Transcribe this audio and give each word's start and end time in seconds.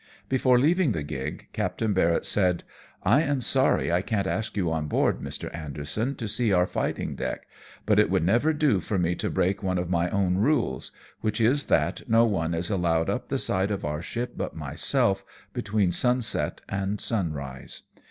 Before 0.27 0.57
leaving 0.57 0.93
the 0.93 1.03
gig. 1.03 1.47
Captain 1.53 1.93
Barrett 1.93 2.25
said," 2.25 2.63
I 3.03 3.21
am 3.21 3.39
sorry 3.39 3.91
I 3.91 4.01
can't 4.01 4.25
ask 4.25 4.57
you 4.57 4.71
on 4.71 4.87
board, 4.87 5.19
Mr. 5.19 5.53
Anderson, 5.55 6.15
to 6.15 6.27
see 6.27 6.51
our 6.51 6.65
fighting 6.65 7.13
deck; 7.13 7.45
but 7.85 7.99
it 7.99 8.09
would 8.09 8.23
never 8.23 8.51
do 8.51 8.79
for 8.79 8.97
me 8.97 9.13
to 9.13 9.29
break 9.29 9.61
one 9.61 9.77
of 9.77 9.91
my 9.91 10.09
own 10.09 10.37
rules, 10.39 10.91
which 11.19 11.39
is 11.39 11.65
that 11.65 12.01
no 12.09 12.25
one 12.25 12.55
is 12.55 12.71
allowed 12.71 13.11
up 13.11 13.29
the 13.29 13.37
side 13.37 13.69
of 13.69 13.85
our 13.85 14.01
ship 14.01 14.33
but 14.35 14.55
myself, 14.55 15.23
between 15.53 15.91
sunset 15.91 16.61
and 16.67 16.99
sunrise. 16.99 17.83